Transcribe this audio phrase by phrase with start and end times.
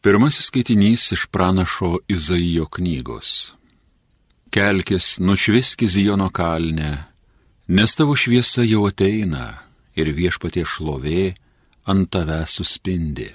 [0.00, 3.52] Pirmasis skaitinys iš pranašo Izaijo knygos.
[4.50, 7.04] Kelkis, nušviski Zijono kalnę,
[7.68, 9.58] nes tavo šviesa jau ateina
[10.00, 11.34] ir viešpatie šlovė
[11.84, 13.28] ant tave suspindi.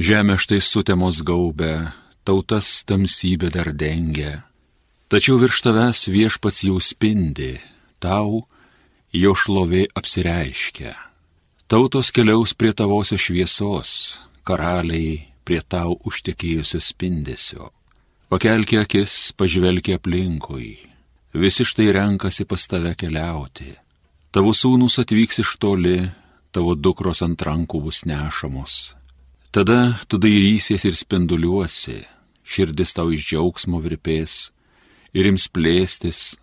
[0.00, 1.92] Žemė štai sutemos gaubę,
[2.24, 4.48] tautas tamsybė dar dengia,
[5.12, 7.58] tačiau virš tavęs viešpats jau spindi,
[8.00, 8.46] tau
[9.12, 10.96] jo šlovė apsireiškia.
[11.68, 13.90] Tautos keliaus prie tavosios šviesos,
[14.48, 17.70] karaliai prie tau užtekėjusio spindesio.
[18.28, 20.74] Pakelki akis, pažvelki aplinkui.
[21.32, 23.72] Visi štai renkasi pas tave keliauti.
[24.28, 26.02] Tavo sūnus atvyks iš toli,
[26.52, 28.92] tavo dukros ant rankų bus nešamos.
[29.48, 32.02] Tada tu dairysies ir spinduliuosi,
[32.44, 34.50] širdis tau iš džiaugsmo virpės
[35.16, 36.36] ir ims plėstis,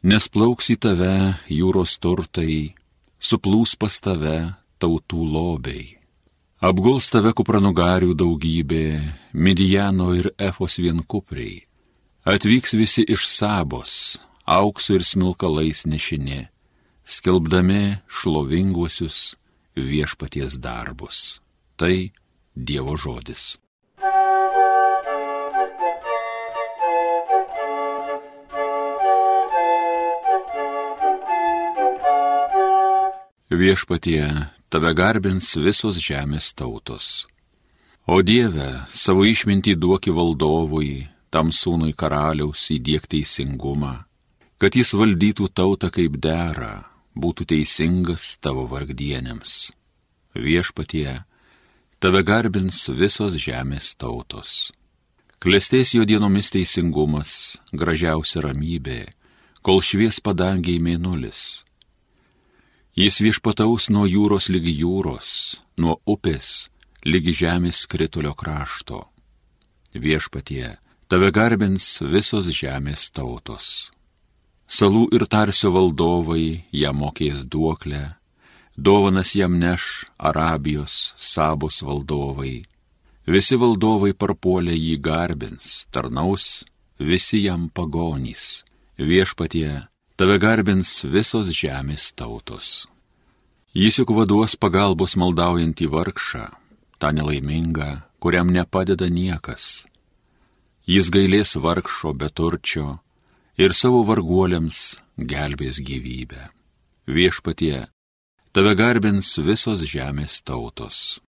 [0.00, 1.12] nes plauks į tave
[1.52, 2.72] jūros turtai,
[3.20, 4.38] suplūs pas tave
[4.80, 5.95] tautų lobiai.
[6.56, 11.66] Apguls tave kupranugarių daugybė, Midijano ir Efos vienkupriai.
[12.24, 14.16] Atvyks visi iš sabos,
[14.48, 16.46] auksų ir smilkalais nešinė,
[17.04, 19.36] skelbdami šlovinguosius
[19.76, 21.42] viešpaties darbus.
[21.76, 22.08] Tai
[22.56, 23.58] Dievo žodis.
[33.52, 34.24] Viešpatie,
[34.68, 37.26] tave garbins visos žemės tautos.
[38.06, 44.06] O Dieve, savo išmintį duoki valdovui, tam sūnui karaliaus įdėk teisingumą,
[44.62, 49.72] kad jis valdytų tautą kaip dera, būtų teisingas tavo vargdienėms.
[50.36, 51.22] Viešpatie,
[51.98, 54.72] tave garbins visos žemės tautos.
[55.42, 59.02] Klestės jo dienomis teisingumas, gražiausia ramybė,
[59.62, 61.65] kol švies padangiai mėnulis
[62.96, 65.26] Jis viešpataus nuo jūros lygi jūros,
[65.76, 66.70] nuo upės
[67.04, 69.02] lygi žemės kritulio krašto.
[69.92, 73.90] Viešpatie, tave garbins visos žemės tautos.
[74.64, 78.16] Salų ir tarsio valdovai jam mokės duoklę,
[78.76, 82.62] dovanas jam neš Arabijos, Sabos valdovai.
[83.28, 86.64] Visi valdovai parpuolė jį garbins, tarnaus,
[86.96, 88.64] visi jam pagonys.
[88.96, 89.84] Viešpatie,
[90.16, 92.86] tave garbins visos žemės tautos.
[93.76, 96.46] Jis juk vaduos pagalbos maldaujantį vargšą,
[96.96, 99.84] tą nelaimingą, kuriam nepadeda niekas.
[100.88, 102.86] Jis gailės vargšo beturčio
[103.60, 106.48] ir savo varguoliams gelbės gyvybę.
[107.06, 107.84] Viešpatie,
[108.56, 111.20] tave garbins visos žemės tautos.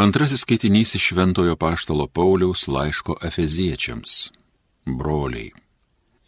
[0.00, 4.30] Antrasis skaitinys iš Šventojo Paštalo Pauliaus laiško Efeziečiams.
[4.88, 5.50] Broliai,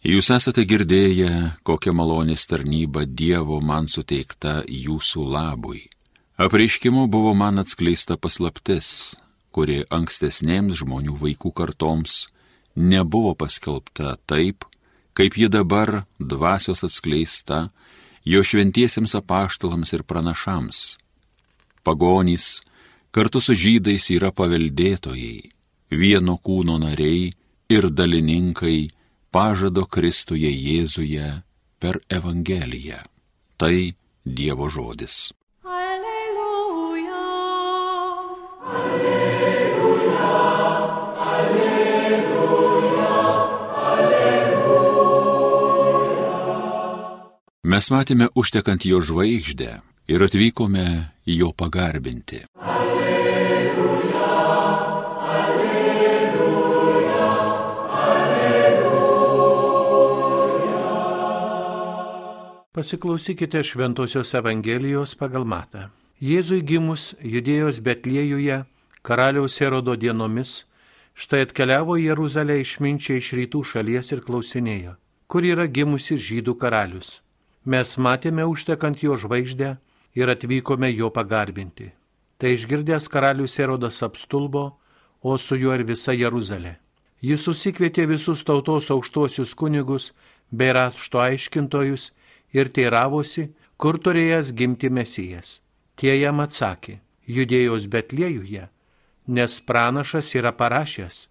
[0.05, 1.29] jūs esate girdėję,
[1.65, 5.81] kokia malonės tarnyba Dievo man suteikta jūsų labui.
[6.37, 8.89] Apreiškimu buvo man atskleista paslaptis,
[9.49, 12.27] kuri ankstesnėms žmonių vaikų kartoms
[12.77, 14.67] nebuvo paskelbta taip,
[15.17, 17.71] kaip ji dabar dvasios atskleista
[18.21, 20.83] jo šventiesiems apaštalams ir pranašams.
[21.81, 22.61] Pagonys,
[23.13, 25.51] kartu su žydais yra paveldėtojai,
[25.93, 27.29] vieno kūno nariai
[27.69, 28.89] ir dalininkai
[29.33, 31.43] pažado Kristuje Jėzuje
[31.77, 33.05] per Evangeliją.
[33.57, 33.93] Tai
[34.25, 35.33] Dievo žodis.
[35.61, 37.21] Alleluja.
[38.81, 40.31] Alleluja.
[41.29, 43.13] Alleluja.
[43.93, 45.13] Alleluja.
[47.63, 52.43] Mes matėme užtekant jo žvaigždę ir atvykome jo pagarbinti.
[52.55, 54.27] Alleluja,
[55.39, 56.59] alleluja,
[58.09, 58.93] alleluja.
[62.73, 65.89] Pasiklausykite Šventojios Evangelijos pagal Matą.
[66.23, 68.63] Jėzui gimus judėjos Betliejuje
[69.03, 70.63] karaliaus Erodo dienomis,
[71.15, 74.95] štai atkeliavo į Jeruzalę išminčiai iš rytų šalies ir klausinėjo,
[75.27, 77.19] kur yra gimusi žydų karalius.
[77.65, 79.77] Mes matėme užtekant jo žvaigždę
[80.15, 81.91] ir atvykome jo pagarbinti.
[82.37, 84.77] Tai išgirdęs karalius Erodas apstulbo,
[85.21, 86.75] o su juo ir visa Jeruzalė.
[87.23, 90.11] Jis susikvietė visus tautos aukštuosius kunigus
[90.51, 92.11] bei rašto aiškintojus
[92.51, 95.61] ir teiravosi, kur turėjęs gimti mesijas.
[95.95, 98.67] Tie jam atsakė, judėjos Betliejuje,
[99.27, 101.27] nes pranašas yra parašęs.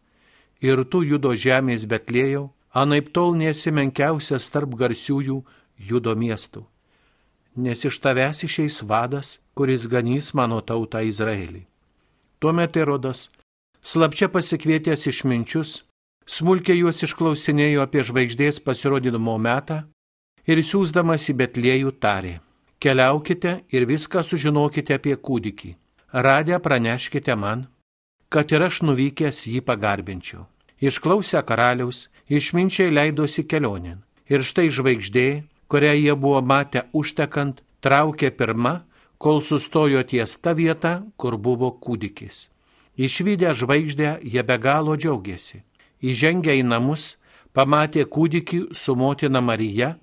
[0.65, 5.43] Ir tu judo žemės Betliejau, anaip tol nesi menkiausias tarp garsiųjų
[5.77, 6.72] judo miestų
[7.57, 11.67] nes iš tavęs išeis vadas, kuris ganys mano tautą Izraelį.
[12.41, 13.31] Tuomet Erodas,
[13.83, 15.83] slapčia pasikvietęs išminčius,
[16.27, 19.85] smulkiai juos išklausinėjo apie žvaigždės pasirodymo metą
[20.43, 22.41] Ir siūsdamas į Betliejų tarė,
[22.83, 25.77] keliaukite ir viską sužinokite apie kūdikį.
[26.13, 27.69] Radę praneškite man,
[28.29, 30.49] kad ir aš nuvykęs jį pagarbinčiau.
[30.83, 34.03] Išklausę karaliaus, išminčiai leidosi kelionin.
[34.27, 38.75] Ir štai žvaigždė, kurią jie buvo matę užtekant, traukė pirma,
[39.17, 42.51] kol sustojo ties ta vieta, kur buvo kūdikis.
[43.01, 45.63] Išvykę žvaigždę, jie be galo džiaugiasi.
[46.05, 47.17] Įžengę į namus,
[47.57, 49.95] pamatė kūdikį su motina Marija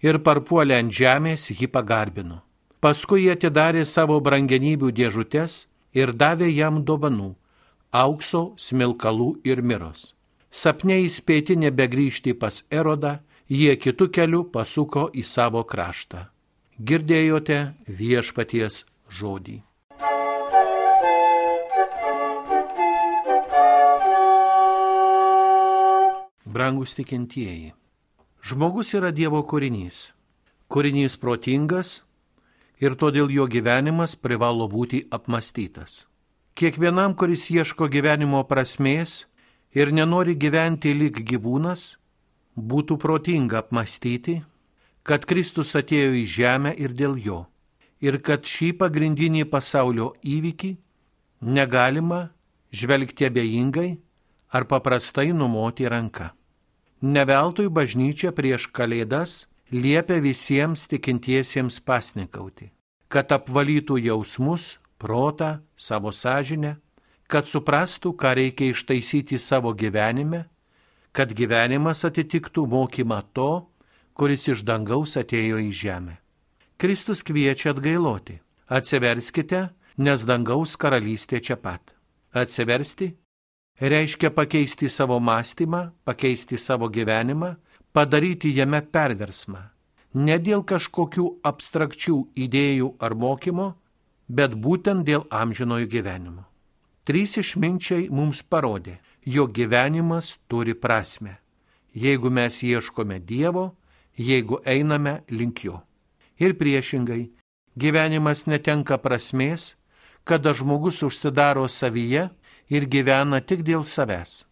[0.00, 2.40] ir parpuolę ant žemės jį pagarbino.
[2.80, 7.34] Paskui jie atidarė savo brangenybių dėžutes ir davė jam dovanų-
[8.04, 10.14] aukso, smilkalų ir miros.
[10.50, 13.18] Sapne įspėti nebegrįžti pas Erodą,
[13.48, 16.28] jie kitų kelių pasuko į savo kraštą.
[16.78, 19.62] Girdėjote viešpaties žodį.
[26.48, 27.72] Brangus tikintieji.
[28.44, 30.12] Žmogus yra Dievo kūrinys.
[30.68, 32.02] Kūrinys protingas
[32.80, 36.06] ir todėl jo gyvenimas privalo būti apmastytas.
[36.54, 39.26] Kiekvienam, kuris ieško gyvenimo prasmės
[39.74, 41.98] ir nenori gyventi lyg gyvūnas,
[42.58, 44.40] būtų protinga apmastyti,
[45.06, 47.38] kad Kristus atėjo į žemę ir dėl jo,
[48.00, 50.72] ir kad šį pagrindinį pasaulio įvykį
[51.40, 52.28] negalima
[52.74, 53.90] žvelgti abejingai
[54.52, 56.32] ar paprastai numoti ranką.
[57.00, 62.72] Neveltui bažnyčia prieš kalėdas liepia visiems tikintiesiems pasnikauti,
[63.08, 66.76] kad apvalytų jausmus, protą, savo sąžinę,
[67.28, 70.48] kad suprastų, ką reikia ištaisyti savo gyvenime,
[71.18, 73.50] kad gyvenimas atitiktų mokymą to,
[74.14, 76.14] kuris iš dangaus atėjo į žemę.
[76.78, 78.36] Kristus kviečia atgailoti.
[78.70, 81.96] Atsiverskite, nes dangaus karalystė čia pat.
[82.30, 83.08] Atsiversti
[83.80, 87.56] reiškia pakeisti savo mąstymą, pakeisti savo gyvenimą,
[87.92, 89.64] padaryti jame perversmą.
[90.14, 92.16] Ne dėl kažkokių abstrakčių
[92.46, 93.72] idėjų ar mokymo,
[94.28, 96.46] bet būtent dėl amžinojo gyvenimo.
[97.02, 101.36] Trys išminčiai mums parodė, jo gyvenimas turi prasme,
[101.94, 103.74] jeigu mes ieškome Dievo,
[104.16, 105.82] jeigu einame link jo.
[106.40, 107.28] Ir priešingai,
[107.76, 109.74] gyvenimas netenka prasmės,
[110.24, 112.28] kada žmogus užsidaro savyje
[112.72, 114.46] ir gyvena tik dėl savęs.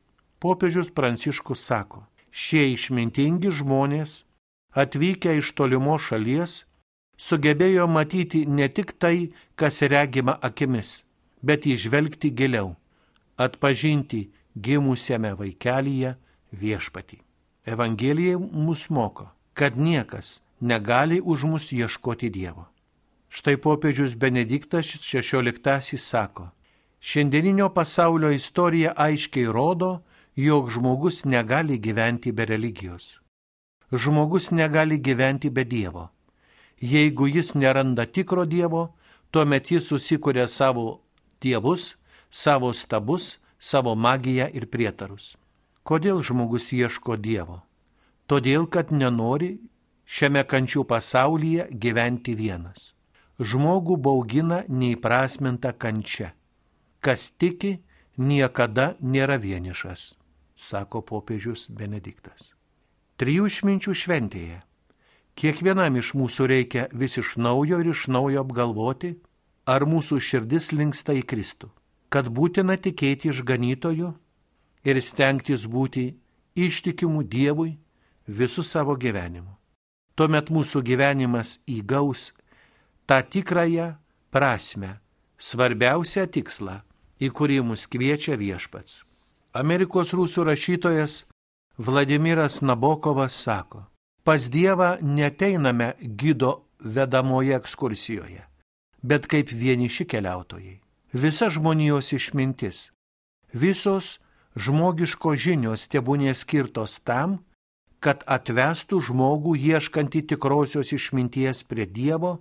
[0.45, 4.27] Popiežius Pranciškus sako, šie išmintingi žmonės,
[4.77, 6.67] atvykę iš tolimo šalies,
[7.17, 11.07] sugebėjo matyti ne tik tai, kas regima akimis,
[11.41, 12.75] bet įžvelgti giliau,
[13.41, 14.27] atpažinti
[14.57, 16.17] gimusiame vaikelyje
[16.53, 17.21] viešpatį.
[17.67, 22.67] Evangelija mus moko, kad niekas negali už mus ieškoti Dievo.
[23.29, 26.51] Štai popiežius Benediktas XVI sako,
[27.01, 30.01] Šiandieninio pasaulio istorija aiškiai rodo,
[30.37, 33.21] jog žmogus negali gyventi be religijos.
[33.93, 36.09] Žmogus negali gyventi be Dievo.
[36.81, 38.95] Jeigu jis neranda tikro Dievo,
[39.31, 41.01] tuomet jis susikuria savo
[41.41, 41.97] dievus,
[42.31, 45.35] savo stabus, savo magiją ir prietarus.
[45.87, 47.63] Kodėl žmogus ieško Dievo?
[48.27, 49.57] Todėl, kad nenori
[50.05, 52.95] šiame kančių pasaulyje gyventi vienas.
[53.39, 56.33] Žmogų baugina neįprasminta kančia
[57.07, 57.77] kas tiki,
[58.19, 60.17] niekada nėra vienišas,
[60.59, 62.51] sako popiežius Benediktas.
[63.21, 64.59] Trijų išminčių šventėje.
[65.39, 69.13] Kiekvienam iš mūsų reikia vis iš naujo ir iš naujo apgalvoti,
[69.69, 71.71] ar mūsų širdis linksta į Kristų,
[72.09, 74.13] kad būtina tikėti išganytoju
[74.87, 76.15] ir stengtis būti
[76.57, 77.77] ištikimų Dievui
[78.27, 79.53] visų savo gyvenimu.
[80.17, 82.31] Tuomet mūsų gyvenimas įgaus
[83.07, 83.95] tą tikrąją
[84.33, 84.97] prasme,
[85.39, 86.81] svarbiausią tikslą
[87.21, 89.03] į kurį mus kviečia viešpats.
[89.57, 91.25] Amerikos rusų rašytojas
[91.77, 93.85] Vladimiras Nabokovas sako,
[94.25, 98.43] pas Dievą neteiname gydo vedamoje ekskursijoje,
[99.03, 100.81] bet kaip vieniši keliautojai.
[101.13, 102.91] Visa žmonijos išmintis,
[103.53, 104.19] visos
[104.57, 107.39] žmogiško žinios tebūnė skirtos tam,
[108.01, 112.41] kad atvestų žmogų ieškantį tikrosios išminties prie Dievo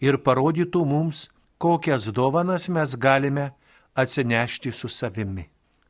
[0.00, 3.52] ir parodytų mums, kokias dovanas mes galime
[3.94, 5.48] atsinešti su savimi.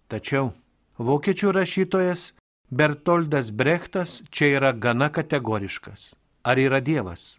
[0.08, 0.52] Tačiau
[0.98, 2.32] vokiečių rašytojas
[2.70, 6.14] Bertoldas Brechtas čia yra gana kategoriškas.
[6.44, 7.36] Ar yra Dievas?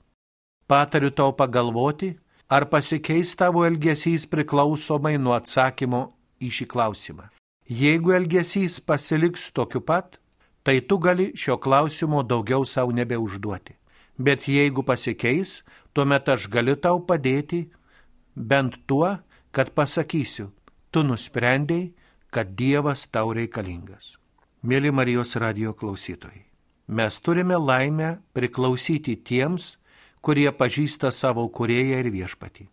[0.67, 2.13] Patariu tau pagalvoti,
[2.53, 6.01] ar pasikeis tavo elgesys priklausomai nuo atsakymo
[6.37, 7.29] į šį klausimą.
[7.65, 10.19] Jeigu elgesys pasiliks tokiu pat,
[10.63, 13.73] tai tu gali šio klausimo daugiau savo nebeužduoti.
[14.17, 17.63] Bet jeigu pasikeis, tuomet aš galiu tau padėti
[18.35, 19.17] bent tuo,
[19.51, 20.51] kad pasakysiu,
[20.91, 21.93] tu nusprendėjai,
[22.33, 24.17] kad Dievas tau reikalingas.
[24.65, 26.45] Mėly Marijos radio klausytojai,
[26.87, 29.75] mes turime laimę priklausyti tiems,
[30.23, 32.69] kurie pažįsta savo kurėją ir viešpatį.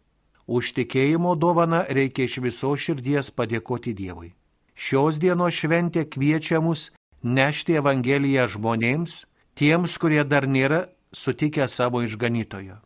[0.47, 4.33] Už tikėjimo dovaną reikia iš viso širdies padėkoti Dievui.
[4.75, 6.89] Šios dienos šventė kviečia mus
[7.23, 9.25] nešti Evangeliją žmonėms,
[9.59, 12.79] tiems, kurie dar nėra sutikę savo išganytojo.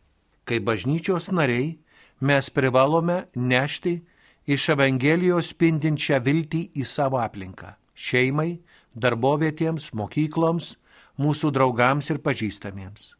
[0.45, 1.77] Kaip bažnyčios nariai
[2.21, 3.99] mes privalome nešti
[4.45, 7.75] iš Evangelijos spindinčią viltį į savo aplinką-
[8.07, 8.59] šeimai,
[8.93, 10.75] darbovietėms, mokykloms,
[11.17, 13.15] mūsų draugams ir pažįstamiems.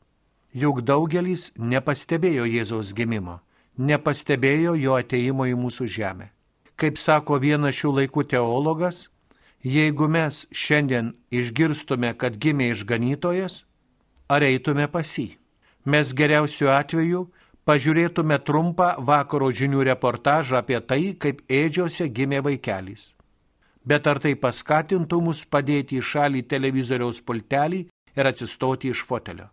[0.55, 3.41] Juk daugelis nepastebėjo Jėzaus gimimo,
[3.75, 6.29] nepastebėjo jo ateimo į mūsų žemę.
[6.79, 9.09] Kaip sako vienas šių laikų teologas,
[9.67, 13.65] jeigu mes šiandien išgirstume, kad gimė išganytojas,
[14.31, 15.33] ar eitume pas jį?
[15.83, 17.25] Mes geriausiu atveju
[17.67, 23.11] pažiūrėtume trumpą vakaro žinių reportažą apie tai, kaip ėdžiose gimė vaikelis.
[23.83, 27.83] Bet ar tai paskatintų mus padėti į šalį televizoriaus pultelį
[28.15, 29.51] ir atsistoti iš fotelio?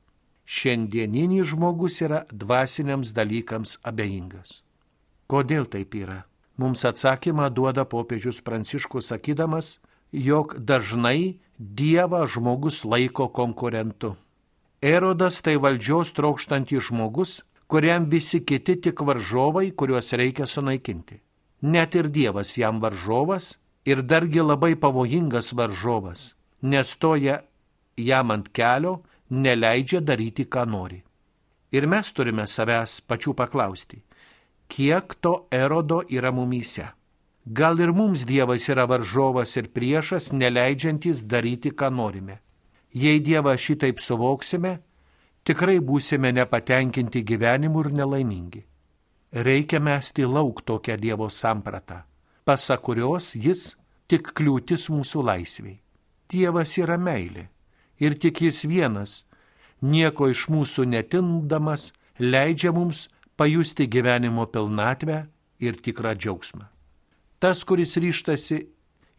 [0.52, 4.60] Šiandieninis žmogus yra dvasiniams dalykams abejingas.
[5.24, 6.18] Kodėl taip yra?
[6.60, 9.78] Mums atsakymą duoda popiežius Pranciškus sakydamas,
[10.12, 14.10] jog dažnai Dievą žmogus laiko konkurentu.
[14.82, 21.22] Erodas tai valdžios trokštantis žmogus, kuriam visi kiti tik varžovai, kuriuos reikia sunaikinti.
[21.62, 23.54] Net ir Dievas jam varžovas
[23.88, 27.40] ir dargi labai pavojingas varžovas, nes toja
[27.96, 28.98] jam ant kelio
[29.32, 31.00] neleidžia daryti, ką nori.
[31.72, 34.02] Ir mes turime savęs pačių paklausti,
[34.68, 36.90] kiek to erodo yra mumyse.
[37.44, 42.38] Gal ir mums Dievas yra varžovas ir priešas, neleidžiantis daryti, ką norime.
[42.92, 44.76] Jei Dievą šitaip suvoksime,
[45.42, 48.62] tikrai būsime nepatenkinti gyvenimu ir nelaimingi.
[49.32, 52.02] Reikia mesti lauk tokią Dievo sampratą,
[52.44, 53.72] pasak kurios jis
[54.06, 55.80] tik kliūtis mūsų laisviai.
[56.28, 57.48] Dievas yra meilė
[58.02, 59.22] ir tik jis vienas,
[59.82, 63.06] nieko iš mūsų netimdamas, leidžia mums
[63.38, 65.26] pajusti gyvenimo pilnatvę
[65.62, 66.66] ir tikrą džiaugsmą.
[67.42, 68.58] Tas, kuris ryštasi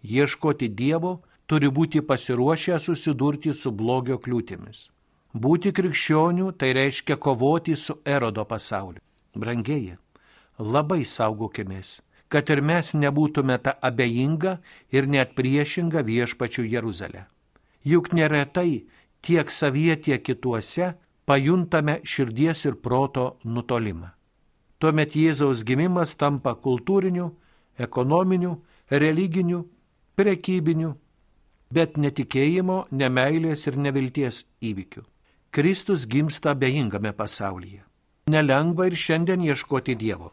[0.03, 4.87] ieškoti Dievo, turi būti pasiruošę susidurti su blogio kliūtimis.
[5.33, 9.01] Būti krikščionių tai reiškia kovoti su erodo pasauliu.
[9.33, 9.97] Brangieji,
[10.59, 14.59] labai saugokimės, kad ir mes nebūtume ta abejinga
[14.93, 17.25] ir net priešinga viešpačių Jeruzalė.
[17.83, 18.85] Juk neretai
[19.21, 20.93] tiek savyje, tiek kituose
[21.25, 24.11] pajuntame širdies ir proto nutolimą.
[24.79, 27.29] Tuomet Jėzaus gimimas tampa kultūriniu,
[27.79, 28.57] ekonominiu,
[28.91, 29.63] religiniu,
[30.19, 30.93] prekybiniu,
[31.71, 35.03] bet netikėjimo, nemailės ir nevilties įvykių.
[35.53, 37.83] Kristus gimsta bejingame pasaulyje.
[38.27, 40.31] Nelengva ir šiandien ieškoti Dievo.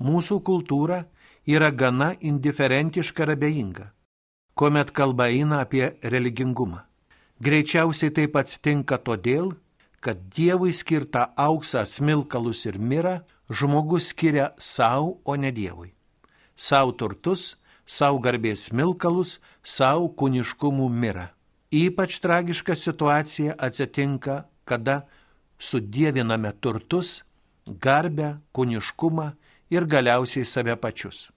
[0.00, 1.04] Mūsų kultūra
[1.44, 3.86] yra gana indiferentiška ir abejinga,
[4.54, 6.89] kuomet kalba eina apie religingumą.
[7.40, 9.54] Greičiausiai taip atsitinka todėl,
[10.04, 15.94] kad Dievui skirtą auksą, smilkalus ir mirą žmogus skiria savo, o ne Dievui.
[16.56, 17.56] Savo turtus,
[17.86, 21.30] savo garbės smilkalus, savo kūniškumų mirą.
[21.72, 25.06] Ypač tragiška situacija atsitinka, kada
[25.56, 27.22] sudėviname turtus,
[27.64, 29.30] garbę, kūniškumą
[29.72, 31.30] ir galiausiai save pačius.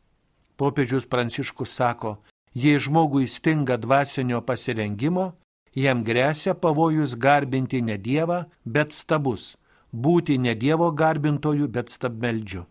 [0.57, 2.17] Popiežius Pranciškus sako,
[2.53, 5.31] jei žmogui stinga dvasinio pasirengimo,
[5.75, 9.55] jam grėsia pavojus garbinti ne Dievą, bet stabus,
[9.91, 12.65] būti ne Dievo garbintojų, bet stabmeldžiu.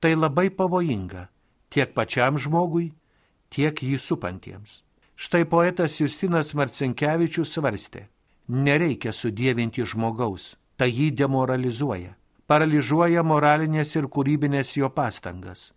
[0.00, 1.28] Tai labai pavojinga
[1.68, 2.92] tiek pačiam žmogui,
[3.50, 4.82] tiek jį supantiems.
[5.18, 8.06] Štai poetas Justinas Marcinkievičius svarstė,
[8.48, 12.14] nereikia sudėvinti žmogaus, tai jį demoralizuoja,
[12.46, 15.72] paralyžiuoja moralinės ir kūrybinės jo pastangas,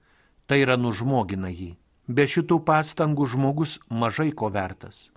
[0.46, 1.74] tai yra nužmogina jį.
[2.08, 5.10] Be šitų pastangų žmogus mažai ko vertas.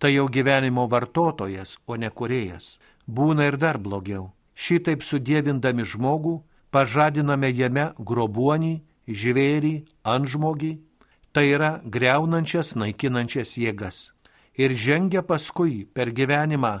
[0.00, 2.78] Tai jau gyvenimo vartotojas, o ne kurėjas.
[3.04, 4.30] Būna ir dar blogiau.
[4.56, 6.38] Šitaip sudėvindami žmogų,
[6.72, 9.74] pažadiname jame grobuonį, žvėrį,
[10.08, 10.78] antžmogį,
[11.36, 13.98] tai yra greunančias, naikinančias jėgas.
[14.56, 16.80] Ir žengia paskui per gyvenimą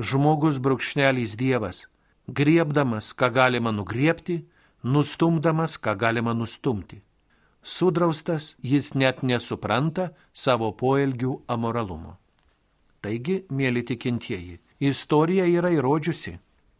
[0.00, 1.84] žmogus brūkšnelis Dievas,
[2.26, 4.40] griebdamas, ką galima nugriepti,
[4.82, 7.02] nustumdamas, ką galima nustumti.
[7.62, 12.16] Sudraustas jis net nesupranta savo poelgių amoralumo.
[13.00, 16.34] Taigi, mėly tikintieji, istorija yra įrodžiusi,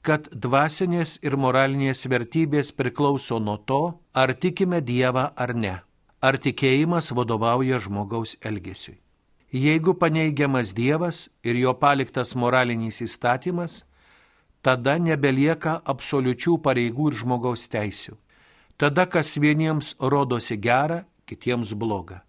[0.04, 5.76] kad dvasinės ir moralinės vertybės priklauso nuo to, ar tikime Dievą ar ne,
[6.20, 8.98] ar tikėjimas vadovauja žmogaus elgesiui.
[9.50, 13.82] Jeigu paneigiamas Dievas ir jo paliktas moralinis įstatymas,
[14.62, 18.14] tada nebelieka absoliučių pareigų ir žmogaus teisių.
[18.76, 22.22] Tada kas vieniems rodosi gera, kitiems bloga.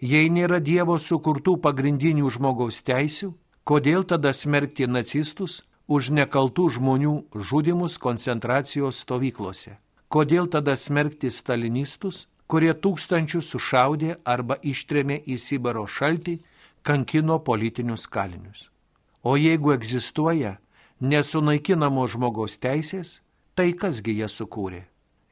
[0.00, 3.32] Jei nėra Dievo sukurtų pagrindinių žmogaus teisių,
[3.66, 9.72] Kodėl tada smerkti nacistus už nekaltų žmonių žudimus koncentracijos stovyklose?
[10.06, 16.36] Kodėl tada smerkti stalinistus, kurie tūkstančius sušaudė arba ištrėmė į Sibaro šaltį,
[16.86, 18.68] kankino politinius kalinius?
[19.26, 20.60] O jeigu egzistuoja
[21.02, 23.18] nesunaikinamo žmogaus teisės,
[23.58, 24.84] tai kasgi jie sukūrė?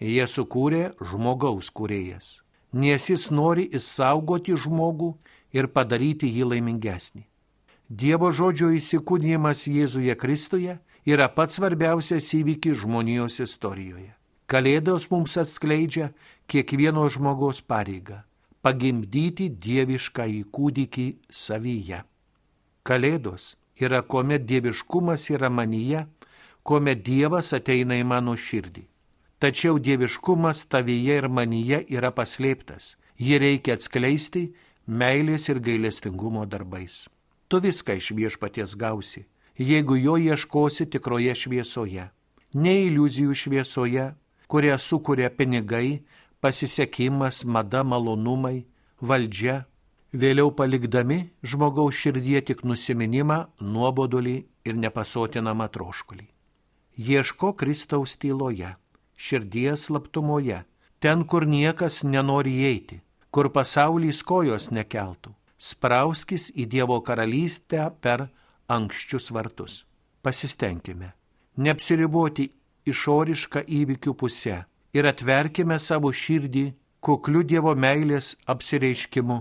[0.02, 2.40] Jie sukūrė žmogaus kūrėjas,
[2.74, 5.14] nes jis nori įsaugoti žmogų
[5.54, 7.22] ir padaryti jį laimingesnį.
[7.88, 14.10] Dievo žodžio įsikūnymas Jėzuje Kristuje yra pats svarbiausias įvykis žmonijos istorijoje.
[14.50, 16.10] Kalėdos mums atskleidžia
[16.50, 18.24] kiekvieno žmogaus pareigą-
[18.64, 22.02] pagimdyti dievišką įkūdikį savyje.
[22.84, 26.06] Kalėdos yra, kuomet dieviškumas yra manyje,
[26.62, 28.84] kuomet Dievas ateina į mano širdį.
[29.44, 32.94] Tačiau dieviškumas tavyje ir manyje yra paslėptas.
[33.20, 34.46] Jį reikia atskleisti
[34.88, 37.02] meilės ir gailestingumo darbais.
[37.52, 39.26] Tu viską iš viešpaties gausi,
[39.60, 42.06] jeigu jo ieškosi tikroje šviesoje.
[42.56, 44.06] Ne iliuzijų šviesoje,
[44.48, 46.00] kurią sukuria pinigai,
[46.40, 48.64] pasisekimas, mada, malonumai,
[49.00, 49.66] valdžia,
[50.16, 56.30] vėliau palikdami žmogaus širdie tik nusiminimą, nuobodulį ir nepasotinamą troškulį.
[56.96, 58.72] Ieško Kristaus tyloje,
[59.16, 60.62] širdies slaptumoje,
[61.00, 65.34] ten, kur niekas nenori eiti, kur pasaulys kojos nekeltų.
[65.58, 68.28] Sprauskis į Dievo karalystę per
[68.68, 69.84] ankščius vartus.
[70.22, 71.14] Pasistengime
[71.56, 72.48] neapsiriboti
[72.88, 76.64] išorišką įvykių pusę ir atverkime savo širdį
[77.04, 79.38] kukliu Dievo meilės apsireiškimu,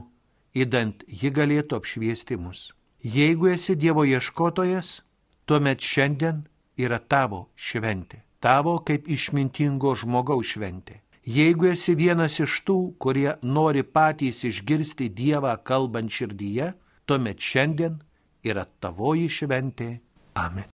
[0.53, 2.71] įdant ji galėtų apšviesti mus.
[3.03, 5.01] Jeigu esi Dievo ieškotojas,
[5.45, 6.43] tuomet šiandien
[6.79, 10.99] yra tavo šventė, tavo kaip išmintingo žmogaus šventė.
[11.23, 16.73] Jeigu esi vienas iš tų, kurie nori patys išgirsti Dievą kalbant širdyje,
[17.07, 18.01] tuomet šiandien
[18.43, 19.89] yra tavoji šventė.
[20.35, 20.67] Amen.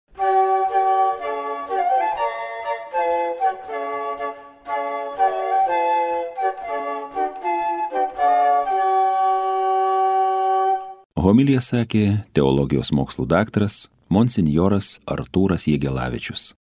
[11.20, 16.56] Homilija sakė teologijos mokslų daktaras monsinjoras Artūras Jėgelavičius.